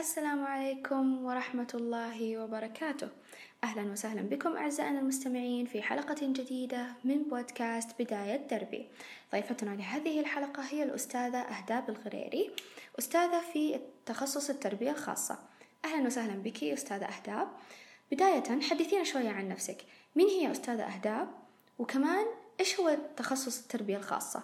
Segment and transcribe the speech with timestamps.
[0.00, 3.08] السلام عليكم ورحمة الله وبركاته.
[3.64, 8.88] أهلا وسهلا بكم أعزائنا المستمعين في حلقة جديدة من بودكاست بداية دربي.
[9.32, 12.50] ضيفتنا لهذه الحلقة هي الأستاذة أهداب الغريري
[12.98, 15.38] أستاذة في تخصص التربية الخاصة.
[15.84, 17.48] أهلا وسهلا بك أستاذة أهداب
[18.12, 19.84] بداية حدثينا شوية عن نفسك.
[20.16, 21.28] مين هي أستاذة أهداب
[21.78, 22.26] وكمان
[22.60, 24.42] إيش هو تخصص التربية الخاصة؟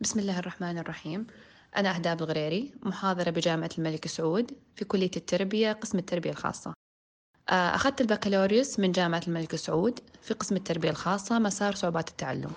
[0.00, 1.26] بسم الله الرحمن الرحيم.
[1.76, 6.74] أنا أهداب الغريري محاضرة بجامعة الملك سعود في كلية التربية قسم التربية الخاصة.
[7.50, 12.50] آه، أخذت البكالوريوس من جامعة الملك سعود في قسم التربية الخاصة مسار صعوبات التعلم.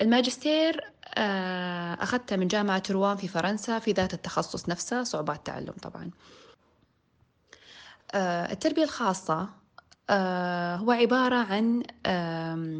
[0.00, 6.10] الماجستير آه، أخذته من جامعة روان في فرنسا في ذات التخصص نفسه صعوبات التعلم طبعا.
[8.12, 9.48] آه، التربية الخاصة
[10.76, 11.82] هو عبارة عن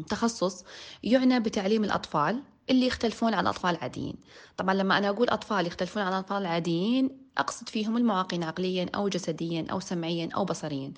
[0.09, 0.65] تخصص
[1.03, 4.15] يعنى بتعليم الأطفال اللي يختلفون عن الأطفال العاديين
[4.57, 9.65] طبعا لما أنا أقول أطفال يختلفون عن الأطفال العاديين أقصد فيهم المعاقين عقليا أو جسديا
[9.71, 10.93] أو سمعيا أو بصريا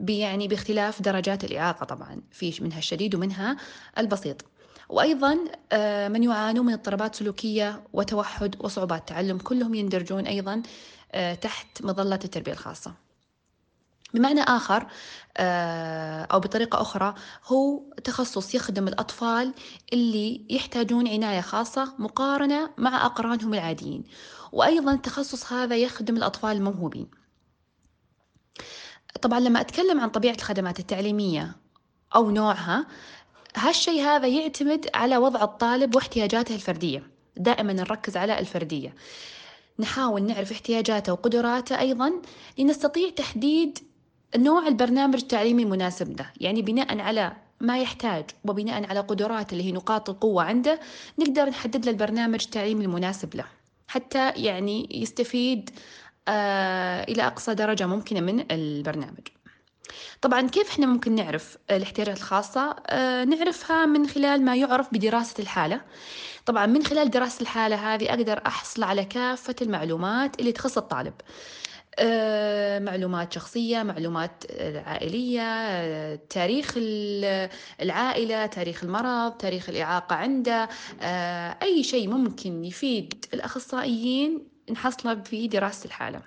[0.00, 3.56] يعني باختلاف درجات الإعاقة طبعا في منها الشديد ومنها
[3.98, 4.44] البسيط.
[4.88, 5.38] وأيضا
[5.72, 10.62] آه، من يعانون من اضطرابات سلوكية وتوحد وصعوبات تعلم كلهم يندرجون أيضا
[11.12, 13.07] آه، تحت مظلة التربية الخاصة.
[14.14, 14.86] بمعنى آخر
[15.36, 17.14] آه، أو بطريقة أخرى
[17.44, 19.54] هو تخصص يخدم الأطفال
[19.92, 24.04] اللي يحتاجون عناية خاصة مقارنة مع أقرانهم العاديين.
[24.52, 27.10] وأيضا التخصص هذا يخدم الأطفال الموهوبين.
[29.22, 31.56] طبعا لما أتكلم عن طبيعة الخدمات التعليمية
[32.16, 32.86] أو نوعها
[33.56, 37.10] هالشيء هذا يعتمد على وضع الطالب واحتياجاته الفردية.
[37.36, 38.94] دائما نركز على الفردية.
[39.78, 42.12] نحاول نعرف احتياجاته وقدراته أيضا
[42.58, 43.78] لنستطيع تحديد
[44.36, 46.30] نوع البرنامج التعليمي المناسب له.
[46.40, 50.80] يعني بناء على ما يحتاج وبناء على قدرات اللي هي نقاط القوة عنده
[51.18, 53.44] نقدر نحدد له البرنامج التعليمي المناسب له.
[53.88, 55.70] حتى يعني يستفيد
[56.28, 59.28] آه إلى أقصى درجة ممكنة من البرنامج.
[60.20, 65.80] طبعا كيف إحنا ممكن نعرف الاحتياجات الخاصة؟ آه نعرفها من خلال ما يعرف بدراسة الحالة.
[66.46, 71.14] طبعا من خلال دراسة الحالة هذه أقدر أحصل على كافة المعلومات اللي تخص الطالب.
[72.80, 74.44] معلومات شخصية معلومات
[74.86, 76.74] عائلية تاريخ
[77.80, 80.68] العائلة تاريخ المرض تاريخ الإعاقة عنده
[81.00, 86.22] آه، أي شيء ممكن يفيد الأخصائيين نحصله في دراسة الحالة.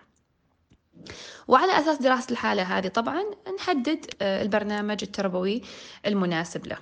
[1.48, 3.24] وعلى أساس دراسة الحالة هذه طبعا
[3.60, 5.62] نحدد آه، البرنامج التربوي
[6.06, 6.78] المناسب له.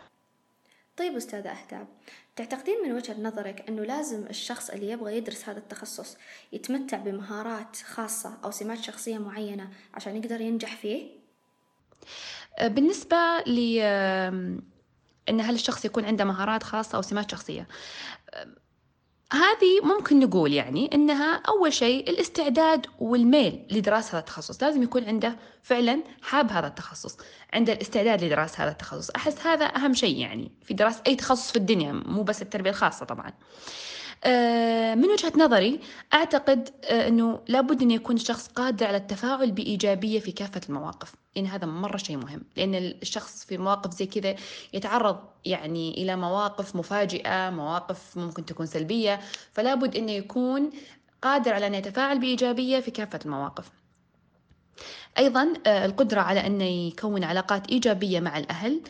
[1.00, 1.88] طيب أستاذة أهداب
[2.36, 6.18] تعتقدين من وجهة نظرك أنه لازم الشخص اللي يبغى يدرس هذا التخصص
[6.54, 11.10] يتمتع بمهارات خاصة أو سمات شخصية معينة عشان يقدر ينجح فيه؟
[12.62, 13.80] بالنسبة ل
[15.30, 17.68] أن هل الشخص يكون عنده مهارات خاصة أو سمات شخصية
[19.34, 24.64] هذه ممكن نقول يعني إنها أول شيء الاستعداد والميل لدراسة هذا التخصص.
[24.64, 27.18] لازم يكون عنده فعلا حاب هذا التخصص
[27.54, 29.10] عنده الاستعداد لدراسة هذا التخصص.
[29.10, 33.06] أحس هذا أهم شيء يعني في دراسة أي تخصص في الدنيا مو بس التربية الخاصة
[33.06, 33.34] طبعا.
[34.96, 35.80] من وجهة نظري
[36.13, 41.13] أعتقد آه، أنه لابد أن يكون الشخص قادر على التفاعل بإيجابية في كافة المواقف.
[41.35, 42.44] لأن هذا مرة شيء مهم.
[42.57, 44.35] لأن الشخص في مواقف زي كذا
[44.74, 49.19] يتعرض يعني إلى مواقف مفاجئة مواقف ممكن تكون سلبية.
[49.53, 50.69] فلا بد أنه يكون
[51.22, 53.72] قادر على أن يتفاعل بإيجابية في كافة المواقف.
[55.18, 58.81] أيضا آه، القدرة على أن يكون علاقات إيجابية مع الأهل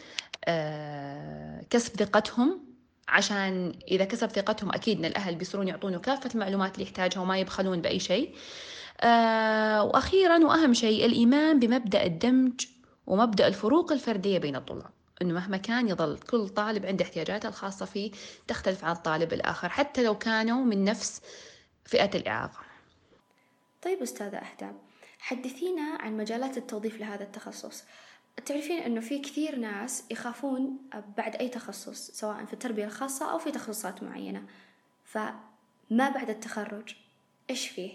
[1.70, 2.69] كسب ثقتهم
[3.10, 7.82] عشان إذا كسب ثقتهم أكيد إن الأهل بيصيرون يعطونه كافة المعلومات اللي يحتاجها وما يبخلون
[7.82, 8.36] بأي شيء
[9.02, 12.66] آه وأخيرا وأهم شيء الإيمان بمبدأ الدمج
[13.08, 14.90] ومبدأ الفروق الفردية بين الطلاب
[15.22, 18.12] إنه مهما كان يظل كل طالب عنده احتياجاته الخاصة فيه
[18.48, 21.22] تختلف عن الطالب الآخر حتى لو كانوا من نفس
[21.86, 22.60] فئة الإعاقة.
[23.82, 24.76] طيب أستاذة اهداب
[25.20, 27.84] حدثينا عن مجالات التوظيف لهذا التخصص.
[28.46, 30.78] تعرفين إنه في كثير ناس يخافون
[31.18, 34.44] بعد أي تخصص سواء في التربية الخاصة أو في تخصصات معينة
[35.04, 36.96] فما بعد التخرج
[37.50, 37.92] إيش فيه؟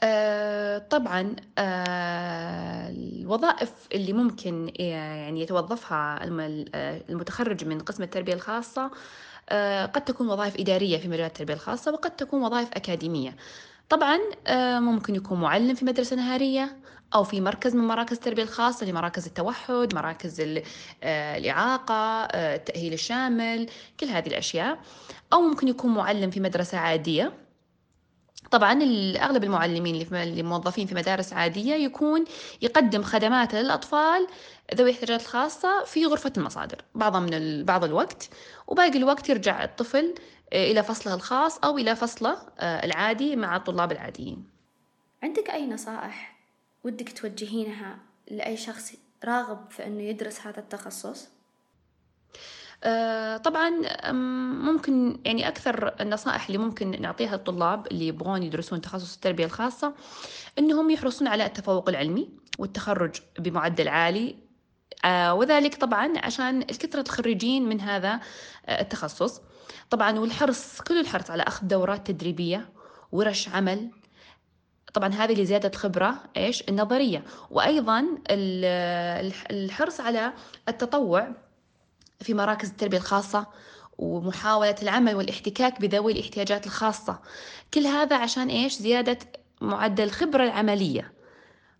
[0.00, 6.24] آه طبعا آه الوظائف اللي ممكن يعني يتوظفها
[7.10, 8.90] المتخرج من قسم التربية الخاصة
[9.48, 13.36] آه قد تكون وظائف إدارية في مجال التربية الخاصة وقد تكون وظائف أكاديمية
[13.88, 16.76] طبعا آه، ممكن يكون معلم في مدرسة نهارية
[17.14, 20.40] أو في مركز من مراكز التربية الخاصة لمراكز التوحد مراكز
[21.02, 23.68] آه، الإعاقة آه، التأهيل الشامل
[24.00, 24.78] كل هذه الأشياء.
[25.32, 27.32] أو ممكن يكون معلم في مدرسة عادية.
[28.50, 28.82] طبعا
[29.16, 32.24] أغلب المعلمين اللي موظفين في مدارس عادية يكون
[32.62, 34.26] يقدم خدمات للأطفال
[34.74, 38.30] ذوي الاحتياجات الخاصة في غرفة المصادر بعض من بعض الوقت
[38.66, 40.14] وباقي الوقت يرجع الطفل
[40.52, 44.44] إلى فصله الخاص أو إلى فصله العادي مع الطلاب العاديين
[45.22, 46.36] عندك أي نصائح
[46.84, 47.98] ودك توجهينها
[48.30, 48.92] لأي شخص
[49.24, 51.28] راغب في أنه يدرس هذا التخصص؟
[52.84, 53.70] آه، طبعا
[54.62, 59.94] ممكن يعني أكثر النصائح اللي ممكن نعطيها للطلاب اللي يبغون يدرسون تخصص التربية الخاصة
[60.58, 62.28] إنهم يحرصون على التفوق العلمي
[62.58, 64.36] والتخرج بمعدل عالي.
[65.04, 68.20] آه، وذلك طبعا عشان كثرة الخريجين من هذا
[68.66, 69.40] آه، التخصص.
[69.90, 72.68] طبعا والحرص كل الحرص على أخذ دورات تدريبية
[73.12, 73.90] ورش عمل.
[74.94, 77.24] طبعا هذه لزيادة الخبرة إيش؟ النظرية.
[77.50, 78.06] وأيضا
[79.50, 80.32] الحرص على
[80.68, 81.45] التطوع
[82.20, 83.46] في مراكز التربية الخاصة
[83.98, 87.18] ومحاولة العمل والاحتكاك بذوي الاحتياجات الخاصة.
[87.74, 89.18] كل هذا عشان إيش؟ زيادة
[89.60, 91.12] معدل الخبرة العملية.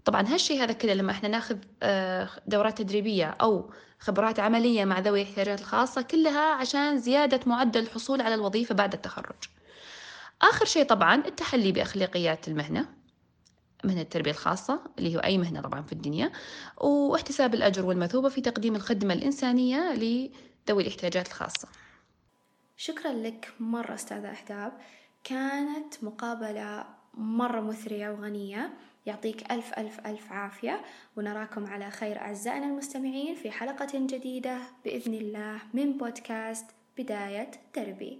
[0.05, 5.23] طبعا هالشيء هذا كله لما إحنا ناخذ آه، دورات تدريبية أو خبرات عملية مع ذوي
[5.23, 9.37] الاحتياجات الخاصة كلها عشان زيادة معدل الحصول على الوظيفة بعد التخرج.
[10.43, 12.89] آخر شيء طبعا التحلي بأخلاقيات المهنة.
[13.85, 16.33] مهنة التربية الخاصة اللي هو أي مهنة طبعا في الدنيا
[16.81, 21.69] واحتساب الأجر والمثوبة في تقديم الخدمة الإنسانية لذوي الاحتياجات الخاصة.
[22.77, 24.73] شكرا لك مرة أستاذة أحداب
[25.25, 28.73] كانت مقابلة مرة مثرية وغنية.
[29.07, 30.81] يعطيك ألف ألف ألف عافية
[31.17, 36.67] ونراكم على خير أعزائنا المستمعين في حلقة جديدة بإذن الله من بودكاست
[36.99, 38.19] بداية دربي